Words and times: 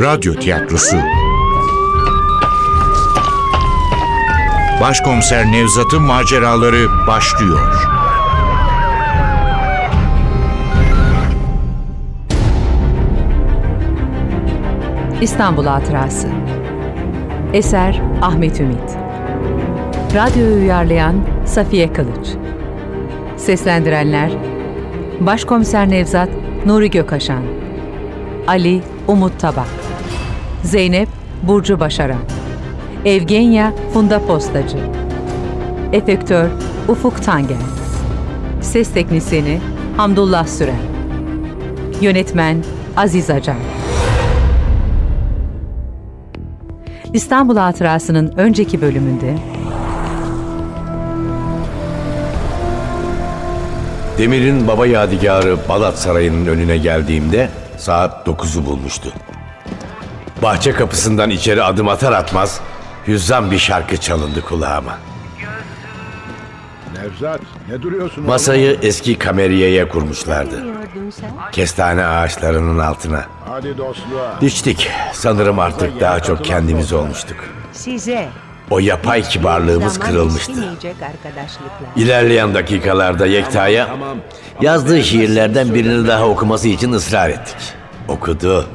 Radyo 0.00 0.34
tiyatrosu. 0.34 0.96
Başkomiser 4.80 5.52
Nevzat'ın 5.52 6.02
maceraları 6.02 7.06
başlıyor. 7.06 7.74
İstanbul 15.20 15.66
Hatırası. 15.66 16.28
Eser 17.52 18.02
Ahmet 18.22 18.60
Ümit. 18.60 18.96
Radyoyu 20.14 20.56
uyarlayan 20.56 21.14
Safiye 21.46 21.92
Kılıç. 21.92 22.28
Seslendirenler 23.36 24.32
Başkomiser 25.20 25.90
Nevzat 25.90 26.28
Nuri 26.66 26.90
Gökaşan 26.90 27.42
Ali 28.46 28.82
Umut 29.08 29.40
Tabak 29.40 29.85
Zeynep 30.66 31.08
Burcu 31.42 31.80
Başaran. 31.80 32.20
Evgenya 33.04 33.72
Funda 33.92 34.26
Postacı. 34.26 34.78
Efektör 35.92 36.48
Ufuk 36.88 37.22
Tangel 37.22 37.56
Ses 38.60 38.92
Teknisini 38.92 39.60
Hamdullah 39.96 40.46
Süren. 40.46 40.80
Yönetmen 42.00 42.64
Aziz 42.96 43.30
Acar. 43.30 43.56
İstanbul 47.12 47.56
Hatırası'nın 47.56 48.32
önceki 48.36 48.80
bölümünde 48.80 49.34
Demir'in 54.18 54.68
baba 54.68 54.86
yadigarı 54.86 55.56
Balat 55.68 55.98
Sarayı'nın 55.98 56.46
önüne 56.46 56.76
geldiğimde 56.76 57.48
saat 57.76 58.26
9'u 58.26 58.66
bulmuştu. 58.66 59.12
Bahçe 60.42 60.72
kapısından 60.72 61.30
içeri 61.30 61.62
adım 61.62 61.88
atar 61.88 62.12
atmaz 62.12 62.60
hüzzam 63.06 63.50
bir 63.50 63.58
şarkı 63.58 63.96
çalındı 63.96 64.40
kulağıma. 64.42 64.98
Nevzat 67.02 67.40
ne 67.68 67.82
duruyorsun 67.82 68.16
oğlum? 68.20 68.30
Masayı 68.30 68.78
eski 68.82 69.18
kameriyeye 69.18 69.88
kurmuşlardı. 69.88 70.64
Kestane 71.52 72.06
ağaçlarının 72.06 72.78
altına. 72.78 73.24
Hadi 73.48 73.78
dostluğa. 73.78 74.40
Düştük. 74.40 74.90
Sanırım 75.12 75.58
artık 75.58 76.00
daha 76.00 76.20
çok 76.20 76.44
kendimiz 76.44 76.92
olmuştuk. 76.92 77.36
Size 77.72 78.28
O 78.70 78.78
yapay 78.78 79.22
kibarlığımız 79.22 79.98
kırılmıştı. 79.98 80.76
İlerleyen 81.96 82.54
dakikalarda 82.54 83.26
Yekta'ya 83.26 83.88
yazdığı 84.60 85.02
şiirlerden 85.02 85.74
birini 85.74 86.08
daha 86.08 86.24
okuması 86.28 86.68
için 86.68 86.92
ısrar 86.92 87.30
ettik. 87.30 87.56
Okudu. 88.08 88.66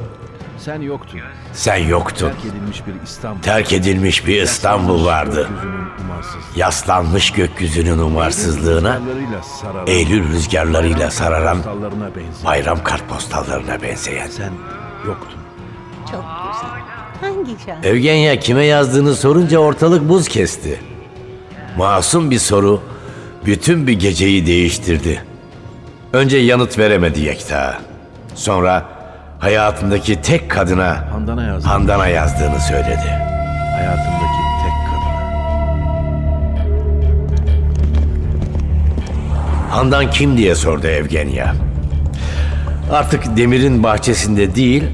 Sen 0.58 0.80
yoktun. 0.80 1.20
Sen 1.52 1.76
yoktun. 1.76 2.28
Terk 2.30 2.44
edilmiş 2.44 2.86
bir 2.86 3.02
İstanbul. 3.04 3.42
Terk 3.42 3.72
edilmiş 3.72 4.26
bir 4.26 4.42
İstanbul 4.42 5.04
vardı. 5.04 5.48
Yaslanmış 6.56 7.30
gökyüzünün 7.30 7.98
umarsızlığına, 7.98 9.00
Eylül 9.86 10.28
rüzgarlarıyla 10.32 11.10
sararan 11.10 11.58
bayram 12.44 12.82
kartpostallarına 12.84 13.82
benzeyen. 13.82 14.28
Sen 14.28 14.52
yoktun. 15.06 15.38
Çok 16.10 16.24
güzel. 16.52 16.70
Hangi 17.20 17.56
şans? 17.66 17.84
Evgenya 17.84 18.40
kime 18.40 18.64
yazdığını 18.64 19.14
sorunca 19.14 19.58
ortalık 19.58 20.08
buz 20.08 20.28
kesti. 20.28 20.80
Masum 21.76 22.30
bir 22.30 22.38
soru 22.38 22.82
bütün 23.46 23.86
bir 23.86 23.92
geceyi 23.92 24.46
değiştirdi. 24.46 25.24
Önce 26.12 26.36
yanıt 26.36 26.78
veremedi 26.78 27.20
Yekta. 27.20 27.80
Sonra 28.34 28.88
hayatındaki 29.42 30.22
tek 30.22 30.50
kadına 30.50 31.04
Handan'a 31.12 31.44
yazdım. 31.44 31.70
Handan'a 31.70 32.06
yazdığını 32.06 32.60
söyledi. 32.60 33.08
Hayatımdaki 33.76 34.42
tek 34.62 34.72
kadın. 34.90 35.12
Handan 39.70 40.10
kim 40.10 40.36
diye 40.36 40.54
sordu 40.54 40.86
Evgenya. 40.86 41.54
Artık 42.92 43.36
Demir'in 43.36 43.82
bahçesinde 43.82 44.54
değil, 44.54 44.84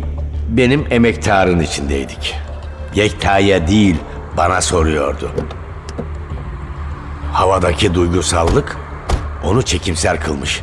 benim 0.49 0.87
emektarın 0.91 1.61
içindeydik. 1.61 2.34
Yekta'ya 2.94 3.69
değil, 3.69 3.97
bana 4.37 4.61
soruyordu. 4.61 5.31
Havadaki 7.33 7.94
duygusallık 7.94 8.77
onu 9.44 9.62
çekimser 9.62 10.21
kılmış. 10.21 10.62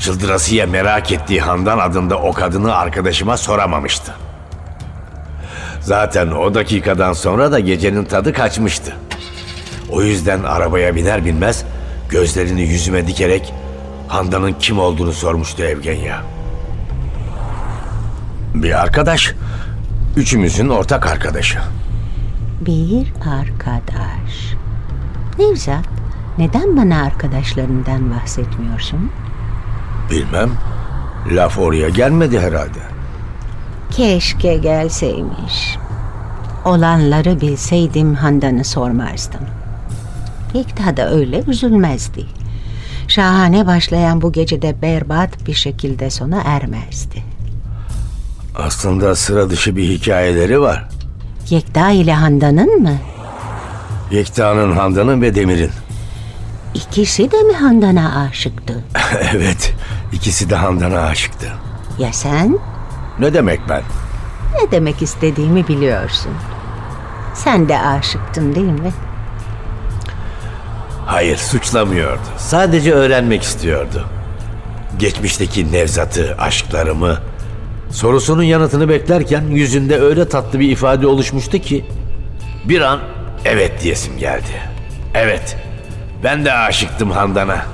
Çıldırasıya 0.00 0.66
merak 0.66 1.12
ettiği 1.12 1.40
Handan 1.40 1.78
adında 1.78 2.18
o 2.18 2.32
kadını 2.32 2.74
arkadaşıma 2.74 3.36
soramamıştı. 3.36 4.14
Zaten 5.80 6.30
o 6.30 6.54
dakikadan 6.54 7.12
sonra 7.12 7.52
da 7.52 7.60
gecenin 7.60 8.04
tadı 8.04 8.32
kaçmıştı. 8.32 8.96
O 9.90 10.02
yüzden 10.02 10.42
arabaya 10.42 10.96
biner 10.96 11.24
binmez 11.24 11.64
gözlerini 12.10 12.62
yüzüme 12.62 13.06
dikerek 13.06 13.54
Handan'ın 14.08 14.52
kim 14.52 14.78
olduğunu 14.78 15.12
sormuştu 15.12 15.62
Evgenya. 15.62 16.22
Bir 18.54 18.80
arkadaş, 18.80 19.34
üçümüzün 20.16 20.68
ortak 20.68 21.06
arkadaşı. 21.06 21.58
Bir 22.60 23.12
arkadaş. 23.40 24.54
Nevzat, 25.38 25.84
neden 26.38 26.76
bana 26.76 27.02
arkadaşlarından 27.02 28.10
bahsetmiyorsun? 28.10 29.10
Bilmem, 30.10 30.50
laf 31.32 31.58
oraya 31.58 31.88
gelmedi 31.88 32.40
herhalde. 32.40 32.78
Keşke 33.90 34.56
gelseymiş. 34.56 35.76
Olanları 36.64 37.40
bilseydim 37.40 38.14
Handan'ı 38.14 38.64
sormazdım. 38.64 39.40
Yekta 40.54 40.96
da 40.96 41.10
öyle 41.10 41.42
üzülmezdi. 41.46 42.26
Şahane 43.08 43.66
başlayan 43.66 44.20
bu 44.22 44.32
gecede 44.32 44.82
berbat 44.82 45.46
bir 45.46 45.54
şekilde 45.54 46.10
sona 46.10 46.42
ermezdi. 46.44 47.22
Aslında 48.54 49.14
sıra 49.14 49.50
dışı 49.50 49.76
bir 49.76 49.88
hikayeleri 49.88 50.60
var. 50.60 50.88
Yekta 51.50 51.90
ile 51.90 52.14
Handan'ın 52.14 52.82
mı? 52.82 52.96
Yekta'nın, 54.10 54.72
Handan'ın 54.72 55.22
ve 55.22 55.34
Demir'in. 55.34 55.70
İkisi 56.74 57.30
de 57.30 57.42
mi 57.42 57.52
Handan'a 57.52 58.22
aşıktı? 58.28 58.84
evet, 59.34 59.74
ikisi 60.12 60.50
de 60.50 60.56
Handan'a 60.56 61.00
aşıktı. 61.00 61.46
Ya 61.98 62.12
sen? 62.12 62.58
Ne 63.18 63.34
demek 63.34 63.60
ben? 63.68 63.82
Ne 64.62 64.70
demek 64.70 65.02
istediğimi 65.02 65.68
biliyorsun. 65.68 66.32
Sen 67.34 67.68
de 67.68 67.78
aşıktın 67.78 68.54
değil 68.54 68.66
mi? 68.66 68.92
Hayır, 71.06 71.36
suçlamıyordu. 71.36 72.20
Sadece 72.38 72.92
öğrenmek 72.92 73.42
istiyordu. 73.42 74.04
Geçmişteki 74.98 75.72
Nevzat'ı, 75.72 76.36
aşklarımı, 76.38 77.18
sorusunun 77.90 78.42
yanıtını 78.42 78.88
beklerken 78.88 79.42
yüzünde 79.42 80.00
öyle 80.00 80.28
tatlı 80.28 80.60
bir 80.60 80.70
ifade 80.70 81.06
oluşmuştu 81.06 81.58
ki 81.58 81.84
bir 82.64 82.80
an 82.80 83.00
evet 83.44 83.82
diyesim 83.82 84.18
geldi. 84.18 84.62
Evet, 85.14 85.56
ben 86.24 86.44
de 86.44 86.52
aşıktım 86.52 87.10
Handan'a. 87.10 87.66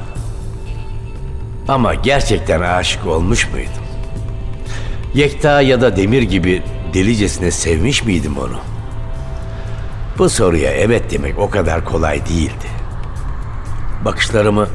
Ama 1.69 1.95
gerçekten 1.95 2.61
aşık 2.61 3.07
olmuş 3.07 3.49
muydum? 3.53 3.73
Yekta 5.15 5.61
ya 5.61 5.81
da 5.81 5.97
Demir 5.97 6.23
gibi 6.23 6.63
delicesine 6.95 7.51
sevmiş 7.51 8.05
miydim 8.05 8.39
onu? 8.39 8.59
Bu 10.19 10.29
soruya 10.29 10.71
evet 10.71 11.11
demek 11.11 11.39
o 11.39 11.51
kadar 11.51 11.85
kolay 11.85 12.27
değildi. 12.27 12.67
Bakışlarımı 14.05 14.69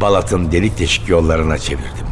Balat'ın 0.00 0.52
delik 0.52 0.78
deşik 0.78 1.08
yollarına 1.08 1.58
çevirdim. 1.58 2.06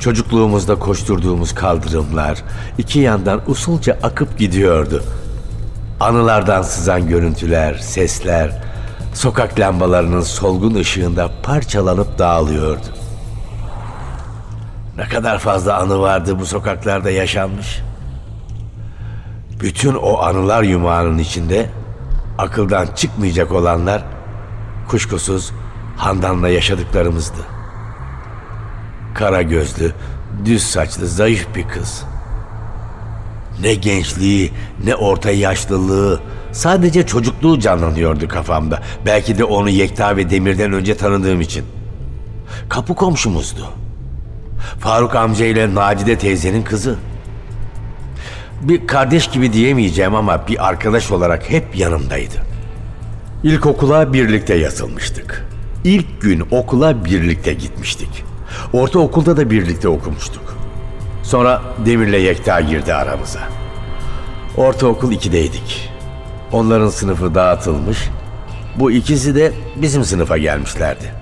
Çocukluğumuzda 0.00 0.74
koşturduğumuz 0.74 1.54
kaldırımlar 1.54 2.42
iki 2.78 2.98
yandan 2.98 3.42
usulca 3.46 3.98
akıp 4.02 4.38
gidiyordu. 4.38 5.04
Anılardan 6.00 6.62
sızan 6.62 7.08
görüntüler, 7.08 7.74
sesler, 7.74 8.69
sokak 9.14 9.60
lambalarının 9.60 10.20
solgun 10.20 10.74
ışığında 10.74 11.30
parçalanıp 11.42 12.18
dağılıyordu. 12.18 12.86
Ne 14.96 15.08
kadar 15.08 15.38
fazla 15.38 15.76
anı 15.76 16.00
vardı 16.00 16.38
bu 16.38 16.46
sokaklarda 16.46 17.10
yaşanmış. 17.10 17.80
Bütün 19.60 19.94
o 19.94 20.18
anılar 20.18 20.62
yumağının 20.62 21.18
içinde 21.18 21.70
akıldan 22.38 22.86
çıkmayacak 22.86 23.52
olanlar 23.52 24.02
kuşkusuz 24.88 25.52
Handan'la 25.96 26.48
yaşadıklarımızdı. 26.48 27.40
Kara 29.14 29.42
gözlü, 29.42 29.92
düz 30.44 30.62
saçlı, 30.62 31.06
zayıf 31.06 31.54
bir 31.54 31.68
kız. 31.68 32.04
Ne 33.62 33.74
gençliği, 33.74 34.50
ne 34.84 34.94
orta 34.94 35.30
yaşlılığı, 35.30 36.20
sadece 36.52 37.06
çocukluğu 37.06 37.60
canlanıyordu 37.60 38.28
kafamda. 38.28 38.82
Belki 39.06 39.38
de 39.38 39.44
onu 39.44 39.70
Yekta 39.70 40.16
ve 40.16 40.30
Demir'den 40.30 40.72
önce 40.72 40.96
tanıdığım 40.96 41.40
için. 41.40 41.64
Kapı 42.68 42.94
komşumuzdu. 42.94 43.66
Faruk 44.80 45.14
amca 45.14 45.46
ile 45.46 45.74
Nadide 45.74 46.18
teyzenin 46.18 46.62
kızı. 46.62 46.98
Bir 48.62 48.86
kardeş 48.86 49.26
gibi 49.30 49.52
diyemeyeceğim 49.52 50.14
ama 50.14 50.48
bir 50.48 50.68
arkadaş 50.68 51.10
olarak 51.10 51.50
hep 51.50 51.76
yanımdaydı. 51.76 52.34
İlkokula 53.42 54.12
birlikte 54.12 54.54
yazılmıştık. 54.54 55.46
İlk 55.84 56.20
gün 56.20 56.44
okula 56.50 57.04
birlikte 57.04 57.54
gitmiştik. 57.54 58.24
Ortaokulda 58.72 59.36
da 59.36 59.50
birlikte 59.50 59.88
okumuştuk. 59.88 60.59
Sonra 61.30 61.62
Demir'le 61.86 62.18
Yekta 62.18 62.60
girdi 62.60 62.94
aramıza. 62.94 63.40
Ortaokul 64.56 65.12
2'deydik. 65.12 65.88
Onların 66.52 66.88
sınıfı 66.88 67.34
dağıtılmış. 67.34 68.08
Bu 68.76 68.90
ikisi 68.90 69.34
de 69.34 69.52
bizim 69.76 70.04
sınıfa 70.04 70.38
gelmişlerdi. 70.38 71.14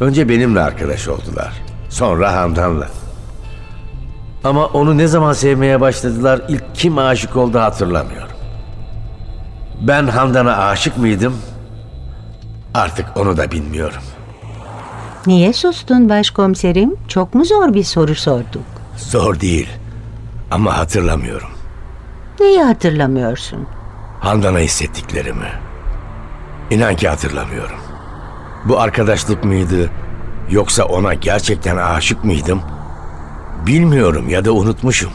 Önce 0.00 0.28
benimle 0.28 0.60
arkadaş 0.60 1.08
oldular. 1.08 1.52
Sonra 1.88 2.32
Handan'la. 2.32 2.88
Ama 4.44 4.66
onu 4.66 4.98
ne 4.98 5.06
zaman 5.06 5.32
sevmeye 5.32 5.80
başladılar 5.80 6.40
ilk 6.48 6.74
kim 6.74 6.98
aşık 6.98 7.36
oldu 7.36 7.58
hatırlamıyorum. 7.58 8.36
Ben 9.80 10.06
Handan'a 10.06 10.56
aşık 10.56 10.98
mıydım? 10.98 11.36
Artık 12.74 13.06
onu 13.16 13.36
da 13.36 13.50
bilmiyorum. 13.50 14.02
Niye 15.26 15.52
sustun 15.52 16.08
başkomiserim? 16.08 16.96
Çok 17.08 17.34
mu 17.34 17.44
zor 17.44 17.74
bir 17.74 17.84
soru 17.84 18.14
sorduk? 18.14 18.81
Zor 19.10 19.40
değil. 19.40 19.68
Ama 20.50 20.78
hatırlamıyorum. 20.78 21.48
Neyi 22.40 22.62
hatırlamıyorsun? 22.62 23.66
Handan'a 24.20 24.58
hissettiklerimi. 24.58 25.48
İnan 26.70 26.96
ki 26.96 27.08
hatırlamıyorum. 27.08 27.76
Bu 28.64 28.80
arkadaşlık 28.80 29.44
mıydı? 29.44 29.90
Yoksa 30.50 30.84
ona 30.84 31.14
gerçekten 31.14 31.76
aşık 31.76 32.24
mıydım? 32.24 32.62
Bilmiyorum 33.66 34.28
ya 34.28 34.44
da 34.44 34.52
unutmuşum. 34.52 35.10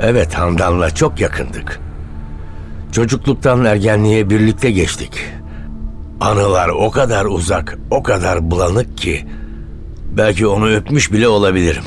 Evet 0.00 0.34
Handan'la 0.34 0.90
çok 0.90 1.20
yakındık. 1.20 1.80
Çocukluktan 2.92 3.64
ergenliğe 3.64 4.30
birlikte 4.30 4.70
geçtik. 4.70 5.24
Anılar 6.20 6.68
o 6.68 6.90
kadar 6.90 7.24
uzak, 7.24 7.78
o 7.90 8.02
kadar 8.02 8.50
bulanık 8.50 8.98
ki 8.98 9.26
belki 10.16 10.46
onu 10.46 10.68
öpmüş 10.70 11.12
bile 11.12 11.28
olabilirim. 11.28 11.82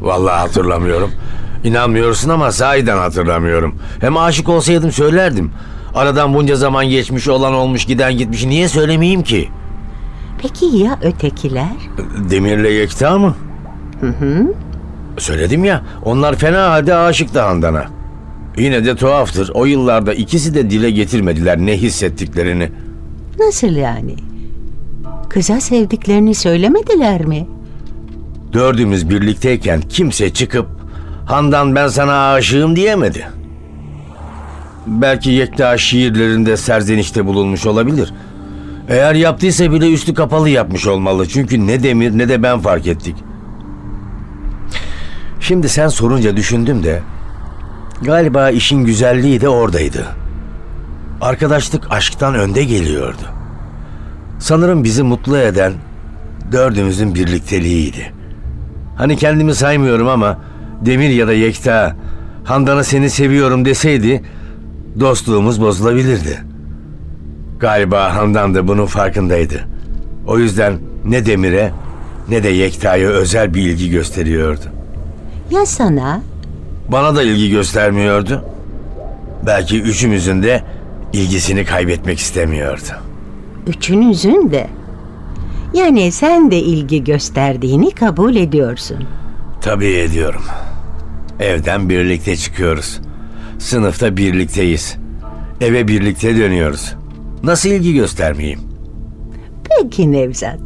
Vallahi 0.00 0.38
hatırlamıyorum. 0.40 1.10
İnanmıyorsun 1.64 2.28
ama 2.30 2.52
sahiden 2.52 2.96
hatırlamıyorum. 2.96 3.74
Hem 4.00 4.16
aşık 4.16 4.48
olsaydım 4.48 4.92
söylerdim. 4.92 5.50
Aradan 5.94 6.34
bunca 6.34 6.56
zaman 6.56 6.88
geçmiş 6.88 7.28
olan 7.28 7.54
olmuş 7.54 7.84
giden 7.84 8.16
gitmiş 8.16 8.44
niye 8.44 8.68
söylemeyeyim 8.68 9.22
ki? 9.22 9.48
Peki 10.42 10.64
ya 10.66 10.98
ötekiler? 11.02 11.72
Demir'le 12.30 12.70
Yekta 12.70 13.18
mı? 13.18 13.34
Hı 14.00 14.06
hı. 14.06 14.54
Söyledim 15.18 15.64
ya 15.64 15.82
onlar 16.04 16.34
fena 16.36 16.70
halde 16.70 16.94
aşıktı 16.94 17.40
Handan'a. 17.40 17.84
Yine 18.56 18.84
de 18.84 18.96
tuhaftır 18.96 19.50
o 19.54 19.64
yıllarda 19.64 20.14
ikisi 20.14 20.54
de 20.54 20.70
dile 20.70 20.90
getirmediler 20.90 21.58
ne 21.58 21.76
hissettiklerini. 21.76 22.70
Nasıl 23.38 23.68
yani? 23.76 24.14
Kıza 25.28 25.60
sevdiklerini 25.60 26.34
söylemediler 26.34 27.24
mi? 27.24 27.46
Dördümüz 28.52 29.10
birlikteyken 29.10 29.80
kimse 29.80 30.32
çıkıp 30.32 30.78
Handan 31.28 31.74
ben 31.74 31.88
sana 31.88 32.32
aşığım 32.32 32.76
diyemedi. 32.76 33.28
Belki 34.86 35.30
Yekta 35.30 35.78
şiirlerinde 35.78 36.56
serzenişte 36.56 37.26
bulunmuş 37.26 37.66
olabilir. 37.66 38.14
Eğer 38.88 39.14
yaptıysa 39.14 39.72
bile 39.72 39.92
üstü 39.92 40.14
kapalı 40.14 40.48
yapmış 40.48 40.86
olmalı. 40.86 41.28
Çünkü 41.28 41.66
ne 41.66 41.82
Demir 41.82 42.18
ne 42.18 42.28
de 42.28 42.42
ben 42.42 42.60
fark 42.60 42.86
ettik. 42.86 43.16
Şimdi 45.40 45.68
sen 45.68 45.88
sorunca 45.88 46.36
düşündüm 46.36 46.82
de 46.82 47.02
galiba 48.02 48.50
işin 48.50 48.84
güzelliği 48.84 49.40
de 49.40 49.48
oradaydı. 49.48 50.06
Arkadaşlık 51.20 51.86
aşktan 51.90 52.34
önde 52.34 52.64
geliyordu. 52.64 53.22
Sanırım 54.38 54.84
bizi 54.84 55.02
mutlu 55.02 55.38
eden 55.38 55.72
dördümüzün 56.52 57.14
birlikteliğiydi. 57.14 58.17
Hani 58.98 59.16
kendimi 59.16 59.54
saymıyorum 59.54 60.08
ama 60.08 60.38
Demir 60.80 61.10
ya 61.10 61.28
da 61.28 61.32
Yekta 61.32 61.96
Handan'a 62.44 62.84
seni 62.84 63.10
seviyorum 63.10 63.64
deseydi 63.64 64.22
dostluğumuz 65.00 65.60
bozulabilirdi. 65.60 66.38
Galiba 67.60 68.14
Handan 68.16 68.54
da 68.54 68.68
bunun 68.68 68.86
farkındaydı. 68.86 69.60
O 70.26 70.38
yüzden 70.38 70.78
ne 71.04 71.26
Demir'e 71.26 71.72
ne 72.28 72.42
de 72.42 72.48
Yekta'ya 72.48 73.08
özel 73.08 73.54
bir 73.54 73.62
ilgi 73.62 73.90
gösteriyordu. 73.90 74.64
Ya 75.50 75.66
sana? 75.66 76.22
Bana 76.88 77.16
da 77.16 77.22
ilgi 77.22 77.50
göstermiyordu. 77.50 78.44
Belki 79.46 79.82
üçümüzün 79.82 80.42
de 80.42 80.62
ilgisini 81.12 81.64
kaybetmek 81.64 82.18
istemiyordu. 82.18 82.88
Üçünüzün 83.66 84.50
de. 84.50 84.66
Yani 85.74 86.12
sen 86.12 86.50
de 86.50 86.56
ilgi 86.58 87.04
gösterdiğini 87.04 87.90
kabul 87.90 88.36
ediyorsun. 88.36 88.96
Tabii 89.60 89.86
ediyorum. 89.86 90.42
Evden 91.40 91.88
birlikte 91.88 92.36
çıkıyoruz. 92.36 93.00
Sınıfta 93.58 94.16
birlikteyiz. 94.16 94.96
Eve 95.60 95.88
birlikte 95.88 96.36
dönüyoruz. 96.36 96.94
Nasıl 97.42 97.68
ilgi 97.68 97.94
göstermeyeyim? 97.94 98.60
Peki 99.70 100.12
Nevzat. 100.12 100.58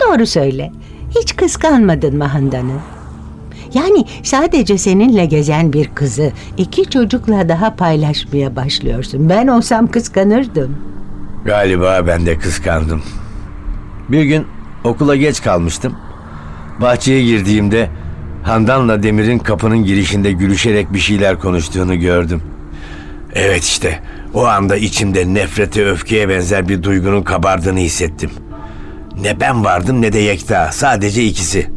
Doğru 0.00 0.26
söyle. 0.26 0.72
Hiç 1.20 1.36
kıskanmadın 1.36 2.16
mı 2.18 2.24
Handan'ı? 2.24 2.72
Yani 3.74 4.04
sadece 4.22 4.78
seninle 4.78 5.24
gezen 5.24 5.72
bir 5.72 5.88
kızı 5.94 6.32
iki 6.56 6.90
çocukla 6.90 7.48
daha 7.48 7.76
paylaşmaya 7.76 8.56
başlıyorsun. 8.56 9.28
Ben 9.28 9.46
olsam 9.46 9.86
kıskanırdım. 9.86 10.76
Galiba 11.44 12.02
ben 12.06 12.26
de 12.26 12.38
kıskandım. 12.38 13.02
Bir 14.08 14.22
gün 14.22 14.46
okula 14.84 15.16
geç 15.16 15.42
kalmıştım. 15.42 15.94
Bahçeye 16.80 17.24
girdiğimde 17.24 17.90
Handan'la 18.42 19.02
Demir'in 19.02 19.38
kapının 19.38 19.84
girişinde 19.84 20.32
gülüşerek 20.32 20.92
bir 20.92 20.98
şeyler 20.98 21.38
konuştuğunu 21.38 22.00
gördüm. 22.00 22.42
Evet 23.34 23.64
işte 23.64 24.02
o 24.34 24.46
anda 24.46 24.76
içimde 24.76 25.34
nefrete 25.34 25.86
öfkeye 25.86 26.28
benzer 26.28 26.68
bir 26.68 26.82
duygunun 26.82 27.22
kabardığını 27.22 27.78
hissettim. 27.78 28.30
Ne 29.22 29.40
ben 29.40 29.64
vardım 29.64 30.02
ne 30.02 30.12
de 30.12 30.18
Yekta 30.18 30.72
sadece 30.72 31.24
ikisi. 31.24 31.70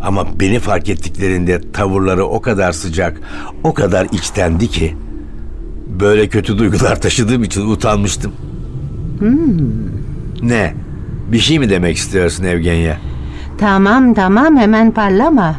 Ama 0.00 0.40
beni 0.40 0.58
fark 0.58 0.88
ettiklerinde 0.88 1.72
tavırları 1.72 2.24
o 2.24 2.40
kadar 2.40 2.72
sıcak, 2.72 3.20
o 3.62 3.74
kadar 3.74 4.06
içtendi 4.12 4.68
ki 4.68 4.96
böyle 6.00 6.28
kötü 6.28 6.58
duygular 6.58 7.00
taşıdığım 7.00 7.44
için 7.44 7.70
utanmıştım. 7.70 8.32
Ne? 10.42 10.74
Bir 11.32 11.38
şey 11.38 11.58
mi 11.58 11.70
demek 11.70 11.96
istiyorsun 11.96 12.44
Evgenya? 12.44 12.96
Tamam 13.58 14.14
tamam 14.14 14.56
hemen 14.56 14.90
parlama. 14.90 15.54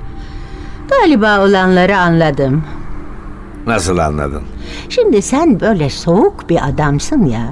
Galiba 0.90 1.46
olanları 1.46 1.98
anladım. 1.98 2.64
Nasıl 3.68 3.98
anladın? 3.98 4.42
Şimdi 4.90 5.22
sen 5.22 5.60
böyle 5.60 5.90
soğuk 5.90 6.50
bir 6.50 6.68
adamsın 6.70 7.26
ya. 7.26 7.50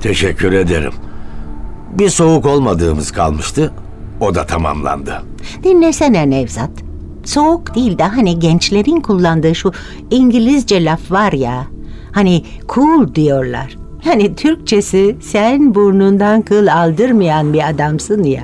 Teşekkür 0.00 0.52
ederim. 0.52 0.92
Bir 1.98 2.08
soğuk 2.08 2.46
olmadığımız 2.46 3.12
kalmıştı. 3.12 3.72
O 4.20 4.34
da 4.34 4.46
tamamlandı. 4.46 5.22
Dinlesene 5.64 6.30
Nevzat. 6.30 6.70
Soğuk 7.24 7.74
değil 7.74 7.98
de 7.98 8.04
hani 8.04 8.38
gençlerin 8.38 9.00
kullandığı 9.00 9.54
şu 9.54 9.72
İngilizce 10.10 10.84
laf 10.84 11.10
var 11.10 11.32
ya. 11.32 11.66
Hani 12.12 12.44
cool 12.74 13.14
diyorlar. 13.14 13.76
Yani 14.06 14.34
Türkçesi 14.34 15.16
sen 15.20 15.74
burnundan 15.74 16.42
kıl 16.42 16.66
aldırmayan 16.66 17.52
bir 17.52 17.68
adamsın 17.68 18.22
ya. 18.22 18.42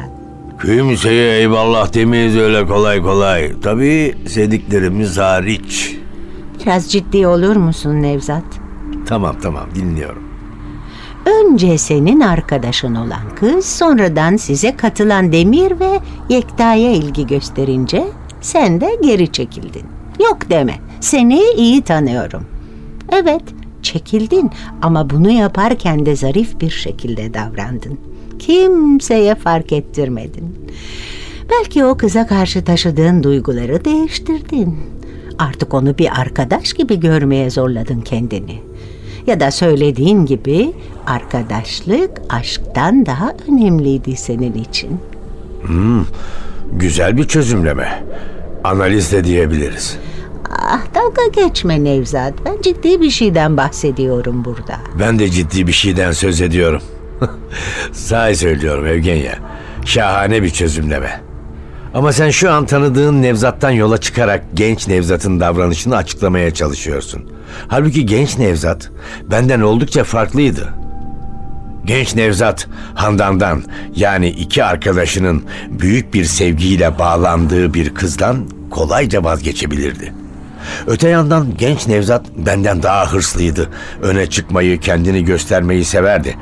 Kimseye 0.63 1.39
eyvallah 1.39 1.95
demeyiz 1.95 2.37
öyle 2.37 2.67
kolay 2.67 3.03
kolay. 3.03 3.53
Tabii 3.63 4.15
sevdiklerimiz 4.29 5.19
hariç. 5.19 5.97
Biraz 6.65 6.93
ciddi 6.93 7.27
olur 7.27 7.57
musun 7.57 8.03
Nevzat? 8.03 8.45
Tamam 9.07 9.37
tamam 9.43 9.67
dinliyorum. 9.75 10.23
Önce 11.27 11.79
senin 11.79 12.21
arkadaşın 12.21 12.95
olan 12.95 13.35
kız, 13.41 13.67
sonradan 13.67 14.37
size 14.37 14.77
katılan 14.77 15.33
Demir 15.33 15.81
ve 15.81 16.01
Yekta'ya 16.29 16.93
ilgi 16.93 17.27
gösterince 17.27 18.05
sen 18.41 18.81
de 18.81 18.99
geri 19.03 19.33
çekildin. 19.33 19.85
Yok 20.21 20.51
deme, 20.51 20.75
seni 21.01 21.41
iyi 21.57 21.83
tanıyorum. 21.83 22.47
Evet, 23.13 23.43
çekildin 23.93 24.51
ama 24.83 25.11
bunu 25.11 25.31
yaparken 25.31 26.07
de 26.07 26.17
zarif 26.17 26.61
bir 26.61 26.71
şekilde 26.71 27.35
davrandın. 27.35 27.99
Kimseye 28.39 29.35
fark 29.35 29.73
ettirmedin. 29.73 30.55
Belki 31.51 31.85
o 31.85 31.97
kıza 31.97 32.27
karşı 32.27 32.65
taşıdığın 32.65 33.23
duyguları 33.23 33.85
değiştirdin. 33.85 34.79
Artık 35.39 35.75
onu 35.75 35.99
bir 35.99 36.21
arkadaş 36.21 36.73
gibi 36.73 37.01
görmeye 37.01 37.51
zorladın 37.51 38.01
kendini. 38.01 38.63
Ya 39.27 39.41
da 39.41 39.51
söylediğin 39.51 40.27
gibi 40.27 40.73
arkadaşlık 41.07 42.11
aşktan 42.29 43.07
daha 43.07 43.33
önemliydi 43.49 44.17
senin 44.17 44.55
için. 44.55 45.01
Güzel 46.73 47.17
bir 47.17 47.25
çözümleme. 47.25 48.05
Analiz 48.65 49.13
de 49.13 49.25
diyebiliriz. 49.25 49.99
Ah 50.65 50.95
dalga 50.95 51.23
geçme 51.35 51.85
Nevzat. 51.85 52.35
Ben 52.47 52.63
ciddi 52.63 53.01
bir 53.01 53.11
şeyden 53.11 53.57
bahsediyorum 53.57 54.45
burada. 54.45 54.77
Ben 54.99 55.19
de 55.19 55.29
ciddi 55.29 55.67
bir 55.67 55.73
şeyden 55.73 56.13
söz 56.13 56.41
ediyorum. 56.41 56.83
Sahi 57.93 58.37
söylüyorum 58.37 58.87
Evgenya. 58.87 59.39
Şahane 59.85 60.43
bir 60.43 60.51
çözümleme. 60.51 61.21
Ama 61.95 62.13
sen 62.13 62.31
şu 62.31 62.51
an 62.53 62.67
tanıdığın 62.67 63.23
Nevzat'tan 63.23 63.71
yola 63.71 63.99
çıkarak 63.99 64.45
genç 64.55 64.89
Nevzat'ın 64.89 65.41
davranışını 65.41 65.97
açıklamaya 65.97 66.55
çalışıyorsun. 66.55 67.33
Halbuki 67.69 68.07
genç 68.07 68.39
Nevzat 68.39 68.91
benden 69.31 69.61
oldukça 69.61 70.05
farklıydı. 70.05 70.69
Genç 71.85 72.15
Nevzat 72.15 72.69
Handan'dan 72.95 73.63
yani 73.97 74.29
iki 74.29 74.65
arkadaşının 74.65 75.45
büyük 75.71 76.15
bir 76.15 76.25
sevgiyle 76.25 76.99
bağlandığı 76.99 77.75
bir 77.75 77.95
kızdan 77.95 78.47
kolayca 78.71 79.25
vazgeçebilirdi. 79.25 80.22
Öte 80.87 81.09
yandan 81.09 81.47
genç 81.59 81.87
Nevzat 81.87 82.27
benden 82.37 82.83
daha 82.83 83.13
hırslıydı. 83.13 83.69
Öne 84.03 84.27
çıkmayı, 84.27 84.81
kendini 84.81 85.25
göstermeyi 85.25 85.85
severdi. 85.85 86.37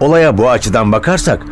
Olaya 0.00 0.38
bu 0.38 0.50
açıdan 0.50 0.92
bakarsak 0.92 1.42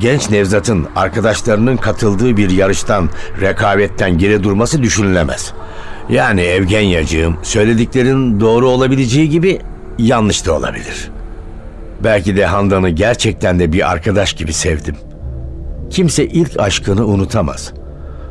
genç 0.00 0.30
Nevzat'ın 0.30 0.86
arkadaşlarının 0.96 1.76
katıldığı 1.76 2.36
bir 2.36 2.50
yarıştan, 2.50 3.08
rekabetten 3.40 4.18
geri 4.18 4.42
durması 4.42 4.82
düşünülemez. 4.82 5.52
Yani 6.08 6.40
Evgenyacığım 6.40 7.36
söylediklerin 7.42 8.40
doğru 8.40 8.68
olabileceği 8.68 9.28
gibi 9.28 9.60
yanlış 9.98 10.46
da 10.46 10.52
olabilir. 10.52 11.10
Belki 12.04 12.36
de 12.36 12.46
Handan'ı 12.46 12.88
gerçekten 12.90 13.58
de 13.58 13.72
bir 13.72 13.90
arkadaş 13.90 14.32
gibi 14.32 14.52
sevdim. 14.52 14.96
Kimse 15.90 16.26
ilk 16.26 16.60
aşkını 16.60 17.06
unutamaz. 17.06 17.72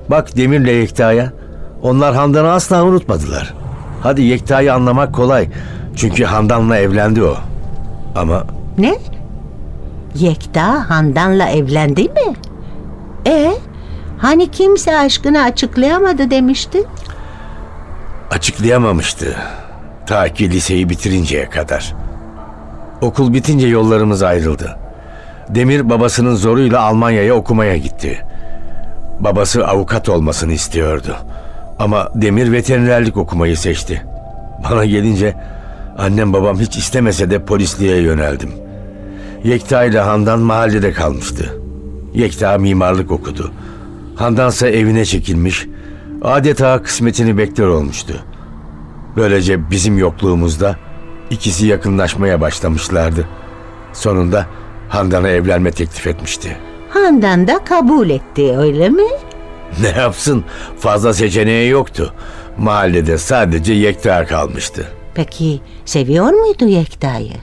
Bak 0.09 0.37
Demir'le 0.37 0.79
Yekta'ya. 0.81 1.33
Onlar 1.81 2.15
Handan'ı 2.15 2.51
asla 2.51 2.83
unutmadılar. 2.83 3.53
Hadi 4.03 4.21
Yekta'yı 4.21 4.73
anlamak 4.73 5.13
kolay. 5.15 5.49
Çünkü 5.95 6.23
Handan'la 6.23 6.77
evlendi 6.77 7.23
o. 7.23 7.35
Ama 8.15 8.43
Ne? 8.77 8.95
Yekta 10.15 10.89
Handan'la 10.89 11.49
evlendi 11.49 12.01
mi? 12.03 12.33
E 13.27 13.51
hani 14.17 14.51
kimse 14.51 14.97
aşkını 14.97 15.43
açıklayamadı 15.43 16.31
demiştin? 16.31 16.85
açıklayamamıştı. 18.31 19.35
Ta 20.07 20.33
ki 20.33 20.51
liseyi 20.51 20.89
bitirinceye 20.89 21.49
kadar. 21.49 21.95
Okul 23.01 23.33
bitince 23.33 23.67
yollarımız 23.67 24.23
ayrıldı. 24.23 24.77
Demir 25.49 25.89
babasının 25.89 26.35
zoruyla 26.35 26.81
Almanya'ya 26.81 27.33
okumaya 27.35 27.77
gitti. 27.77 28.25
Babası 29.19 29.67
avukat 29.67 30.09
olmasını 30.09 30.53
istiyordu. 30.53 31.15
Ama 31.79 32.11
Demir 32.15 32.51
veterinerlik 32.51 33.17
okumayı 33.17 33.57
seçti. 33.57 34.03
Bana 34.63 34.85
gelince 34.85 35.35
annem 35.97 36.33
babam 36.33 36.59
hiç 36.59 36.77
istemese 36.77 37.29
de 37.29 37.45
polisliğe 37.45 38.01
yöneldim. 38.01 38.51
Yekta 39.43 39.83
ile 39.83 39.99
Handan 39.99 40.39
mahallede 40.39 40.91
kalmıştı. 40.91 41.61
Yekta 42.13 42.57
mimarlık 42.57 43.11
okudu. 43.11 43.51
Handan 44.15 44.49
ise 44.49 44.69
evine 44.69 45.05
çekilmiş, 45.05 45.67
adeta 46.21 46.81
kısmetini 46.81 47.37
bekler 47.37 47.65
olmuştu. 47.65 48.13
Böylece 49.15 49.71
bizim 49.71 49.97
yokluğumuzda 49.97 50.75
ikisi 51.29 51.67
yakınlaşmaya 51.67 52.41
başlamışlardı. 52.41 53.27
Sonunda 53.93 54.45
Handan'a 54.89 55.29
evlenme 55.29 55.71
teklif 55.71 56.07
etmişti. 56.07 56.57
Handan 56.89 57.47
da 57.47 57.63
kabul 57.63 58.09
etti 58.09 58.57
öyle 58.57 58.89
mi? 58.89 59.03
Ne 59.81 59.87
yapsın? 60.01 60.43
Fazla 60.79 61.13
seçeneği 61.13 61.69
yoktu. 61.69 62.13
Mahallede 62.57 63.17
sadece 63.17 63.73
Yekta 63.73 64.25
kalmıştı. 64.25 64.87
Peki 65.13 65.61
seviyor 65.85 66.29
muydu 66.29 66.67
Yekta'yı? 66.67 67.33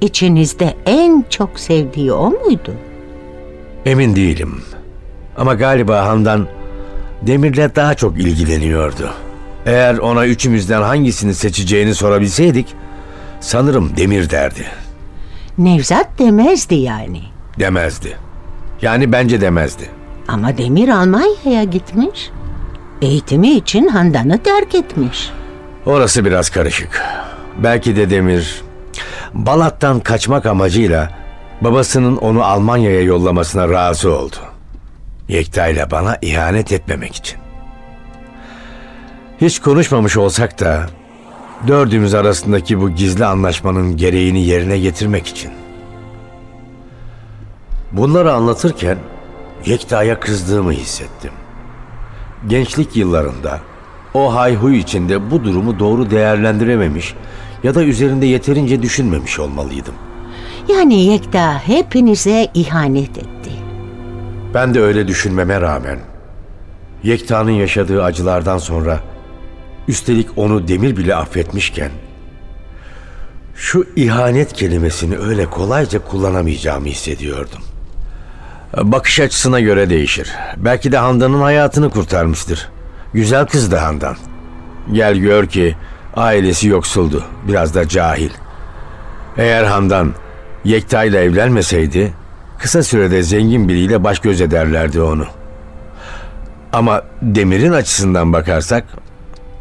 İçinizde 0.00 0.74
en 0.86 1.24
çok 1.30 1.60
sevdiği 1.60 2.12
o 2.12 2.30
muydu? 2.30 2.72
Emin 3.86 4.16
değilim. 4.16 4.62
Ama 5.36 5.54
galiba 5.54 6.06
Handan 6.06 6.46
Demir'le 7.22 7.74
daha 7.76 7.94
çok 7.94 8.18
ilgileniyordu. 8.18 9.10
Eğer 9.66 9.98
ona 9.98 10.26
üçümüzden 10.26 10.82
hangisini 10.82 11.34
seçeceğini 11.34 11.94
sorabilseydik, 11.94 12.66
sanırım 13.40 13.96
Demir 13.96 14.30
derdi. 14.30 14.66
Nevzat 15.58 16.18
demezdi 16.18 16.74
yani. 16.74 17.20
Demezdi. 17.58 18.16
Yani 18.82 19.12
bence 19.12 19.40
demezdi. 19.40 19.90
Ama 20.28 20.58
Demir 20.58 20.88
Almanya'ya 20.88 21.64
gitmiş. 21.64 22.30
Eğitimi 23.02 23.50
için 23.50 23.88
Handan'ı 23.88 24.38
terk 24.42 24.74
etmiş. 24.74 25.30
Orası 25.86 26.24
biraz 26.24 26.50
karışık. 26.50 27.02
Belki 27.58 27.96
de 27.96 28.10
Demir 28.10 28.62
Balat'tan 29.34 30.00
kaçmak 30.00 30.46
amacıyla 30.46 31.10
babasının 31.60 32.16
onu 32.16 32.44
Almanya'ya 32.44 33.00
yollamasına 33.02 33.68
razı 33.68 34.10
oldu. 34.18 34.36
Yekta 35.28 35.66
ile 35.66 35.90
bana 35.90 36.18
ihanet 36.22 36.72
etmemek 36.72 37.14
için. 37.16 37.38
Hiç 39.40 39.60
konuşmamış 39.60 40.16
olsak 40.16 40.60
da 40.60 40.86
dördümüz 41.66 42.14
arasındaki 42.14 42.80
bu 42.80 42.90
gizli 42.90 43.24
anlaşmanın 43.24 43.96
gereğini 43.96 44.44
yerine 44.44 44.78
getirmek 44.78 45.26
için. 45.26 45.50
Bunları 47.92 48.32
anlatırken 48.32 48.98
Yekta'ya 49.66 50.20
kızdığımı 50.20 50.72
hissettim. 50.72 51.30
Gençlik 52.46 52.96
yıllarında 52.96 53.60
o 54.14 54.34
hayhuy 54.34 54.78
içinde 54.78 55.30
bu 55.30 55.44
durumu 55.44 55.78
doğru 55.78 56.10
değerlendirememiş 56.10 57.14
ya 57.62 57.74
da 57.74 57.84
üzerinde 57.84 58.26
yeterince 58.26 58.82
düşünmemiş 58.82 59.38
olmalıydım. 59.38 59.94
Yani 60.68 61.04
Yekta 61.04 61.58
hepinize 61.58 62.48
ihanet 62.54 63.18
etti. 63.18 63.50
Ben 64.54 64.74
de 64.74 64.80
öyle 64.80 65.08
düşünmeme 65.08 65.60
rağmen 65.60 65.98
Yekta'nın 67.02 67.50
yaşadığı 67.50 68.04
acılardan 68.04 68.58
sonra 68.58 69.00
üstelik 69.88 70.38
onu 70.38 70.68
Demir 70.68 70.96
bile 70.96 71.14
affetmişken 71.14 71.90
şu 73.54 73.86
ihanet 73.96 74.52
kelimesini 74.52 75.18
öyle 75.18 75.46
kolayca 75.46 76.04
kullanamayacağımı 76.04 76.86
hissediyordum. 76.86 77.63
Bakış 78.76 79.20
açısına 79.20 79.60
göre 79.60 79.90
değişir. 79.90 80.32
Belki 80.56 80.92
de 80.92 80.98
Handan'ın 80.98 81.40
hayatını 81.40 81.90
kurtarmıştır. 81.90 82.68
Güzel 83.12 83.46
kızdı 83.46 83.76
Handan. 83.76 84.16
Gel 84.92 85.16
gör 85.16 85.46
ki 85.46 85.76
ailesi 86.16 86.68
yoksuldu. 86.68 87.24
Biraz 87.48 87.74
da 87.74 87.88
cahil. 87.88 88.30
Eğer 89.36 89.64
Handan 89.64 90.14
Yekta 90.64 91.04
ile 91.04 91.18
evlenmeseydi 91.20 92.12
kısa 92.58 92.82
sürede 92.82 93.22
zengin 93.22 93.68
biriyle 93.68 94.04
baş 94.04 94.18
göz 94.18 94.40
ederlerdi 94.40 95.00
onu. 95.00 95.26
Ama 96.72 97.02
Demir'in 97.22 97.72
açısından 97.72 98.32
bakarsak 98.32 98.84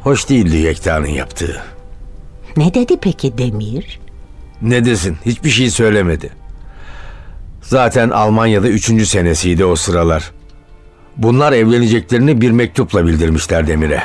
hoş 0.01 0.29
değildi 0.29 0.57
Yekta'nın 0.57 1.07
yaptığı. 1.07 1.61
Ne 2.57 2.73
dedi 2.73 2.97
peki 3.01 3.37
Demir? 3.37 3.99
Ne 4.61 4.85
desin 4.85 5.17
hiçbir 5.25 5.49
şey 5.49 5.69
söylemedi. 5.69 6.42
Zaten 7.63 8.09
Almanya'da 8.09 8.67
üçüncü 8.67 9.05
senesiydi 9.05 9.65
o 9.65 9.75
sıralar. 9.75 10.31
Bunlar 11.17 11.53
evleneceklerini 11.53 12.41
bir 12.41 12.51
mektupla 12.51 13.07
bildirmişler 13.07 13.67
Demir'e. 13.67 14.03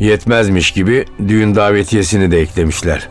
Yetmezmiş 0.00 0.70
gibi 0.70 1.04
düğün 1.28 1.54
davetiyesini 1.54 2.30
de 2.30 2.40
eklemişler. 2.40 3.08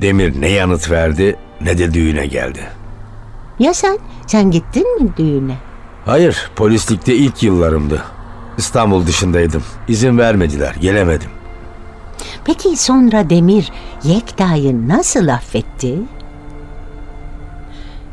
Demir 0.00 0.40
ne 0.40 0.48
yanıt 0.48 0.90
verdi 0.90 1.36
ne 1.60 1.78
de 1.78 1.94
düğüne 1.94 2.26
geldi. 2.26 2.60
Ya 3.58 3.74
sen? 3.74 3.98
Sen 4.26 4.50
gittin 4.50 5.02
mi 5.02 5.10
düğüne? 5.16 5.54
Hayır, 6.04 6.50
polislikte 6.56 7.14
ilk 7.14 7.42
yıllarımdı. 7.42 8.02
İstanbul 8.58 9.06
dışındaydım. 9.06 9.62
İzin 9.88 10.18
vermediler, 10.18 10.74
gelemedim. 10.80 11.30
Peki 12.44 12.76
sonra 12.76 13.30
Demir 13.30 13.72
Yekta'yı 14.04 14.88
nasıl 14.88 15.28
affetti? 15.28 15.94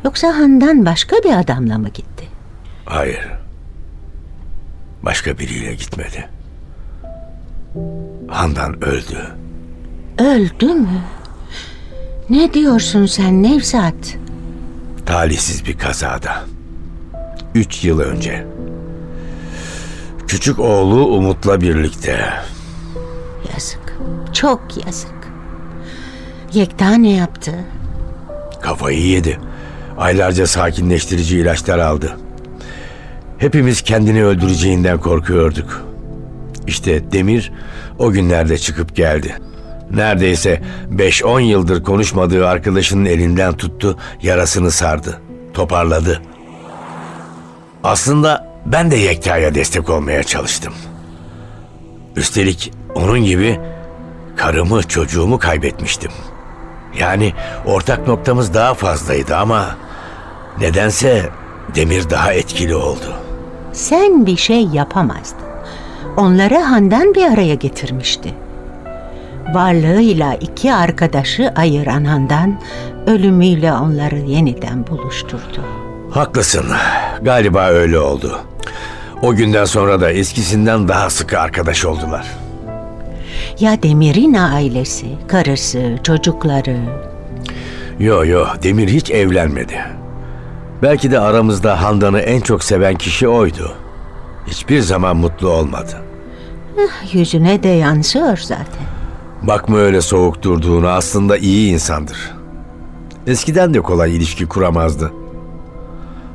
Yoksa 0.07 0.27
Handan 0.37 0.85
başka 0.85 1.15
bir 1.15 1.39
adamla 1.39 1.77
mı 1.77 1.89
gitti? 1.89 2.27
Hayır. 2.85 3.27
Başka 5.03 5.37
biriyle 5.39 5.73
gitmedi. 5.75 6.29
Handan 8.27 8.83
öldü. 8.83 9.27
Öldü 10.19 10.73
mü? 10.73 11.01
Ne 12.29 12.53
diyorsun 12.53 13.05
sen 13.05 13.43
Nevzat? 13.43 14.17
Talihsiz 15.05 15.65
bir 15.65 15.77
kazada. 15.77 16.43
Üç 17.55 17.83
yıl 17.83 17.99
önce. 17.99 18.47
Küçük 20.27 20.59
oğlu 20.59 21.05
Umut'la 21.05 21.61
birlikte. 21.61 22.29
Yazık. 23.53 23.97
Çok 24.33 24.85
yazık. 24.85 25.27
Yekta 26.53 26.93
ne 26.93 27.11
yaptı? 27.11 27.51
Kafayı 28.61 29.01
yedi. 29.01 29.39
Aylarca 29.97 30.47
sakinleştirici 30.47 31.39
ilaçlar 31.39 31.79
aldı. 31.79 32.17
Hepimiz 33.37 33.81
kendini 33.81 34.25
öldüreceğinden 34.25 34.97
korkuyorduk. 34.97 35.83
İşte 36.67 37.11
Demir 37.11 37.51
o 37.99 38.11
günlerde 38.11 38.57
çıkıp 38.57 38.95
geldi. 38.95 39.35
Neredeyse 39.91 40.61
5-10 40.91 41.41
yıldır 41.41 41.83
konuşmadığı 41.83 42.47
arkadaşının 42.47 43.05
elinden 43.05 43.57
tuttu, 43.57 43.97
yarasını 44.21 44.71
sardı, 44.71 45.21
toparladı. 45.53 46.21
Aslında 47.83 48.47
ben 48.65 48.91
de 48.91 48.95
Yekta'ya 48.95 49.55
destek 49.55 49.89
olmaya 49.89 50.23
çalıştım. 50.23 50.73
Üstelik 52.15 52.73
onun 52.95 53.19
gibi 53.19 53.59
karımı, 54.35 54.83
çocuğumu 54.83 55.39
kaybetmiştim. 55.39 56.11
Yani 56.99 57.33
ortak 57.65 58.07
noktamız 58.07 58.53
daha 58.53 58.73
fazlaydı 58.73 59.35
ama 59.35 59.77
nedense 60.61 61.29
Demir 61.75 62.09
daha 62.09 62.33
etkili 62.33 62.75
oldu. 62.75 63.13
Sen 63.73 64.25
bir 64.25 64.37
şey 64.37 64.65
yapamazdın. 64.65 65.47
Onları 66.17 66.57
Handan 66.57 67.15
bir 67.15 67.25
araya 67.25 67.55
getirmişti. 67.55 68.33
Varlığıyla 69.53 70.33
iki 70.33 70.73
arkadaşı 70.73 71.53
ayıran 71.55 72.05
Handan, 72.05 72.59
ölümüyle 73.07 73.73
onları 73.73 74.17
yeniden 74.17 74.87
buluşturdu. 74.87 75.65
Haklısın. 76.11 76.65
Galiba 77.21 77.67
öyle 77.67 77.99
oldu. 77.99 78.39
O 79.21 79.35
günden 79.35 79.65
sonra 79.65 80.01
da 80.01 80.11
eskisinden 80.11 80.87
daha 80.87 81.09
sıkı 81.09 81.39
arkadaş 81.39 81.85
oldular. 81.85 82.27
Ya 83.59 83.83
Demir'in 83.83 84.33
ailesi, 84.33 85.07
karısı, 85.27 85.97
çocukları, 86.03 86.77
Yo 87.99 88.25
yo 88.25 88.45
Demir 88.63 88.87
hiç 88.87 89.11
evlenmedi. 89.11 89.96
Belki 90.81 91.11
de 91.11 91.19
aramızda 91.19 91.81
Handan'ı 91.83 92.19
en 92.19 92.41
çok 92.41 92.63
seven 92.63 92.95
kişi 92.95 93.27
oydu. 93.27 93.73
Hiçbir 94.47 94.79
zaman 94.81 95.17
mutlu 95.17 95.49
olmadı. 95.49 96.01
yüzüne 97.13 97.63
de 97.63 97.67
yansıyor 97.67 98.37
zaten. 98.37 98.85
Bakma 99.43 99.77
öyle 99.77 100.01
soğuk 100.01 100.41
durduğunu 100.41 100.87
aslında 100.87 101.37
iyi 101.37 101.73
insandır. 101.73 102.31
Eskiden 103.27 103.73
de 103.73 103.81
kolay 103.81 104.15
ilişki 104.15 104.45
kuramazdı. 104.45 105.13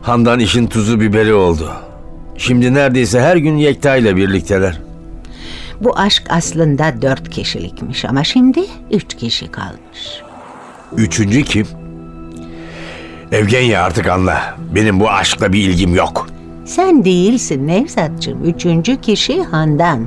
Handan 0.02 0.40
işin 0.40 0.66
tuzu 0.66 1.00
biberi 1.00 1.34
oldu. 1.34 1.72
Şimdi 2.38 2.74
neredeyse 2.74 3.20
her 3.20 3.36
gün 3.36 3.56
Yekta 3.56 3.96
ile 3.96 4.16
birlikteler. 4.16 4.80
Bu 5.80 5.98
aşk 5.98 6.22
aslında 6.28 7.02
dört 7.02 7.30
kişilikmiş 7.30 8.04
ama 8.04 8.24
şimdi 8.24 8.64
üç 8.90 9.14
kişi 9.16 9.50
kalmış. 9.50 10.22
Üçüncü 10.96 11.42
kim? 11.42 11.66
Evgenya 13.32 13.82
artık 13.82 14.06
anla. 14.06 14.56
Benim 14.74 15.00
bu 15.00 15.10
aşkla 15.10 15.52
bir 15.52 15.68
ilgim 15.68 15.94
yok. 15.94 16.26
Sen 16.64 17.04
değilsin 17.04 17.66
Nevzatcığım. 17.66 18.44
Üçüncü 18.44 19.00
kişi 19.00 19.42
Handan. 19.42 20.06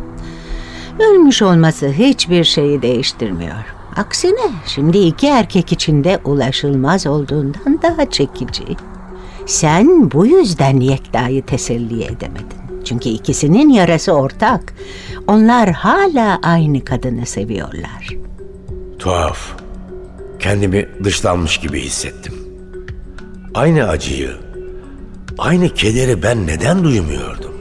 Ölmüş 0.99 1.41
olması 1.41 1.87
hiçbir 1.87 2.43
şeyi 2.43 2.81
değiştirmiyor. 2.81 3.75
Aksine 3.95 4.51
şimdi 4.65 4.97
iki 4.97 5.27
erkek 5.27 5.71
içinde 5.71 6.19
ulaşılmaz 6.25 7.07
olduğundan 7.07 7.79
daha 7.81 8.09
çekici. 8.09 8.63
Sen 9.45 10.11
bu 10.11 10.25
yüzden 10.25 10.79
Yekta'yı 10.79 11.45
teselli 11.45 12.03
edemedin. 12.03 12.83
Çünkü 12.85 13.09
ikisinin 13.09 13.69
yarası 13.69 14.11
ortak. 14.11 14.73
Onlar 15.27 15.71
hala 15.71 16.39
aynı 16.43 16.85
kadını 16.85 17.25
seviyorlar. 17.25 18.09
Tuhaf. 18.99 19.39
Kendimi 20.39 20.89
dışlanmış 21.03 21.57
gibi 21.57 21.81
hissettim. 21.81 22.44
Aynı 23.55 23.87
acıyı, 23.87 24.31
aynı 25.37 25.69
kederi 25.69 26.23
ben 26.23 26.47
neden 26.47 26.83
duymuyordum? 26.83 27.51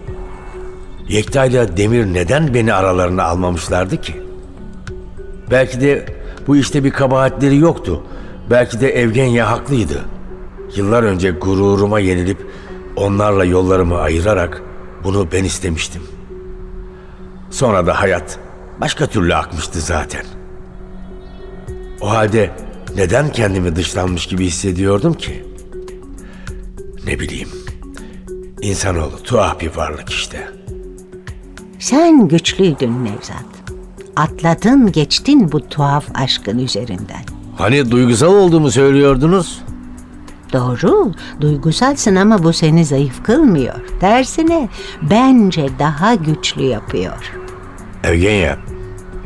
Yekta 1.09 1.45
ile 1.45 1.77
Demir 1.77 2.07
neden 2.07 2.55
beni 2.55 2.75
aralarına 2.75 3.25
almamışlardı 3.25 4.01
ki? 4.01 4.23
Belki 5.51 5.81
de 5.81 6.07
bu 6.47 6.57
işte 6.57 6.85
bir 6.85 6.91
kabahatleri 6.91 7.57
yoktu. 7.57 8.03
Belki 8.51 8.81
de 8.81 9.01
Evgenya 9.01 9.51
haklıydı. 9.51 10.05
Yıllar 10.77 11.03
önce 11.03 11.31
gururuma 11.31 12.01
yenilip 12.01 12.47
onlarla 12.97 13.45
yollarımı 13.45 13.99
ayırarak 13.99 14.63
bunu 15.05 15.29
ben 15.33 15.45
istemiştim. 15.45 16.03
Sonra 17.51 17.87
da 17.87 18.01
hayat 18.01 18.39
başka 18.81 19.07
türlü 19.07 19.35
akmıştı 19.35 19.81
zaten. 19.81 20.25
O 22.01 22.11
halde 22.11 22.51
neden 22.97 23.33
kendimi 23.33 23.77
dışlanmış 23.77 24.27
gibi 24.27 24.47
hissediyordum 24.47 25.15
ki? 25.15 25.54
Ne 27.07 27.21
bileyim. 27.21 27.49
İnsanoğlu 28.61 29.23
tuhaf 29.23 29.61
bir 29.61 29.77
varlık 29.77 30.11
işte. 30.11 30.49
Sen 31.79 32.29
güçlüydün 32.29 33.05
Nevzat. 33.05 33.45
Atladın 34.17 34.93
geçtin 34.93 35.53
bu 35.53 35.69
tuhaf 35.69 36.05
aşkın 36.15 36.59
üzerinden. 36.59 37.23
Hani 37.57 37.91
duygusal 37.91 38.35
olduğumu 38.35 38.71
söylüyordunuz? 38.71 39.63
Doğru, 40.53 41.13
duygusalsın 41.41 42.17
ama 42.17 42.43
bu 42.43 42.53
seni 42.53 42.85
zayıf 42.85 43.23
kılmıyor. 43.23 43.75
Tersine 44.01 44.69
bence 45.03 45.69
daha 45.79 46.15
güçlü 46.15 46.63
yapıyor. 46.63 47.33
Evgenya, 48.05 48.59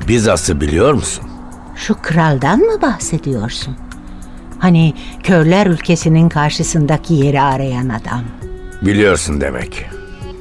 Bizars'ı 0.08 0.60
biliyor 0.60 0.92
musun? 0.94 1.24
Şu 1.76 1.94
kraldan 2.02 2.58
mı 2.58 2.82
bahsediyorsun? 2.82 3.76
Hani 4.58 4.94
körler 5.22 5.66
ülkesinin 5.66 6.28
karşısındaki 6.28 7.14
yeri 7.14 7.40
arayan 7.40 7.88
adam. 7.88 8.22
Biliyorsun 8.82 9.40
demek. 9.40 9.86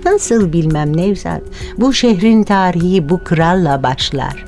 Nasıl 0.05 0.53
bilmem 0.53 0.97
Nevzat, 0.97 1.41
bu 1.77 1.93
şehrin 1.93 2.43
tarihi 2.43 3.09
bu 3.09 3.23
kralla 3.23 3.83
başlar. 3.83 4.45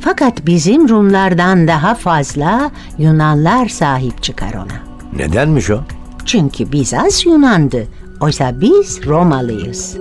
Fakat 0.00 0.46
bizim 0.46 0.88
Rumlardan 0.88 1.68
daha 1.68 1.94
fazla 1.94 2.70
Yunanlar 2.98 3.68
sahip 3.68 4.22
çıkar 4.22 4.54
ona. 4.54 4.86
Nedenmiş 5.18 5.70
o? 5.70 5.80
Çünkü 6.24 6.72
Bizans 6.72 7.26
Yunandı. 7.26 7.86
Oysa 8.20 8.60
biz 8.60 9.06
Romalıyız. 9.06 9.96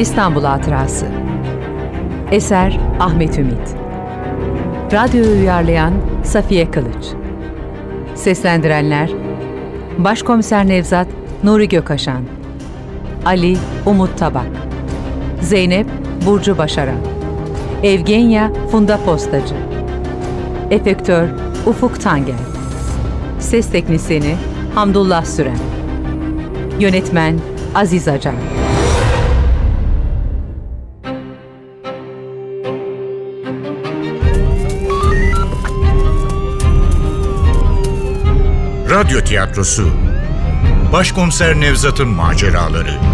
İstanbul 0.00 0.44
Hatırası. 0.44 1.06
Eser 2.30 2.80
Ahmet 3.00 3.38
Ümit. 3.38 3.76
Radyoyu 4.92 5.40
uyarlayan 5.40 5.92
Safiye 6.24 6.70
Kılıç. 6.70 7.06
Seslendirenler 8.14 9.10
Başkomiser 9.98 10.68
Nevzat 10.68 11.06
Nuri 11.44 11.68
Gökaşan 11.68 12.22
Ali 13.24 13.56
Umut 13.86 14.18
Tabak 14.18 14.50
Zeynep 15.40 15.86
Burcu 16.26 16.58
Başaran 16.58 17.00
Evgenya 17.82 18.52
Funda 18.70 18.98
Postacı 19.04 19.54
Efektör 20.70 21.28
Ufuk 21.66 22.00
Tangel 22.00 22.34
Ses 23.38 23.70
Teknisini 23.70 24.34
Hamdullah 24.74 25.24
Süren 25.24 25.58
Yönetmen 26.78 27.38
Aziz 27.74 28.08
Acar 28.08 28.59
Radyo 39.10 39.24
tiyatrosu. 39.24 39.90
Başkomiser 40.92 41.60
Nevzat'ın 41.60 42.08
maceraları 42.08 43.09